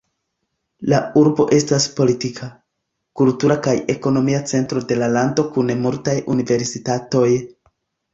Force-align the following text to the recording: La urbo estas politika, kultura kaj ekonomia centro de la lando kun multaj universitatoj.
La 0.91 0.99
urbo 1.19 1.43
estas 1.57 1.83
politika, 1.99 2.47
kultura 3.21 3.57
kaj 3.67 3.75
ekonomia 3.95 4.39
centro 4.53 4.83
de 4.93 4.97
la 5.03 5.11
lando 5.17 5.45
kun 5.59 5.71
multaj 5.83 6.17
universitatoj. 6.37 7.29